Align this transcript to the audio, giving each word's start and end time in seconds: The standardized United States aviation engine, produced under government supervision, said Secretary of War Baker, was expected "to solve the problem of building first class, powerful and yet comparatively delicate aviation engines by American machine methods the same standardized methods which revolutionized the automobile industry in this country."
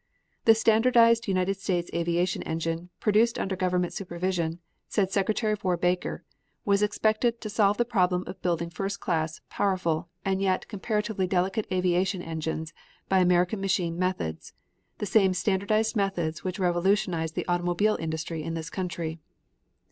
The 0.45 0.55
standardized 0.55 1.27
United 1.27 1.57
States 1.57 1.91
aviation 1.93 2.41
engine, 2.41 2.89
produced 2.99 3.37
under 3.37 3.55
government 3.55 3.93
supervision, 3.93 4.57
said 4.87 5.11
Secretary 5.11 5.53
of 5.53 5.63
War 5.63 5.77
Baker, 5.77 6.23
was 6.65 6.81
expected 6.81 7.39
"to 7.41 7.51
solve 7.51 7.77
the 7.77 7.85
problem 7.85 8.23
of 8.25 8.41
building 8.41 8.71
first 8.71 8.99
class, 8.99 9.41
powerful 9.51 10.09
and 10.25 10.41
yet 10.41 10.67
comparatively 10.67 11.27
delicate 11.27 11.67
aviation 11.71 12.23
engines 12.23 12.73
by 13.09 13.19
American 13.19 13.61
machine 13.61 13.95
methods 13.99 14.53
the 14.97 15.05
same 15.05 15.35
standardized 15.35 15.95
methods 15.95 16.43
which 16.43 16.57
revolutionized 16.57 17.35
the 17.35 17.45
automobile 17.47 17.95
industry 17.99 18.41
in 18.41 18.55
this 18.55 18.71
country." 18.71 19.19